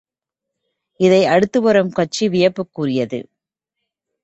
இதை 0.99 1.25
அடுத்து 1.25 1.61
வரும் 1.61 1.91
காட்சி 1.91 2.27
வியப்புக்குரியது. 2.29 3.21